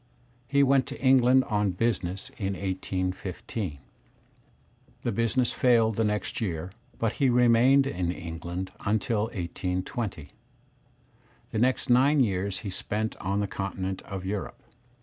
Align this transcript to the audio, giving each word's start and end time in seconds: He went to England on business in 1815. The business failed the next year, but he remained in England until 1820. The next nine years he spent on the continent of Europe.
He 0.47 0.63
went 0.63 0.87
to 0.87 0.99
England 0.99 1.43
on 1.43 1.73
business 1.73 2.29
in 2.39 2.53
1815. 2.53 3.77
The 5.03 5.11
business 5.11 5.51
failed 5.53 5.95
the 5.95 6.03
next 6.03 6.41
year, 6.41 6.71
but 6.97 7.11
he 7.21 7.29
remained 7.29 7.85
in 7.85 8.11
England 8.11 8.71
until 8.83 9.25
1820. 9.25 10.31
The 11.51 11.59
next 11.59 11.91
nine 11.91 12.19
years 12.19 12.61
he 12.61 12.71
spent 12.71 13.15
on 13.17 13.41
the 13.41 13.47
continent 13.47 14.01
of 14.01 14.25
Europe. 14.25 14.63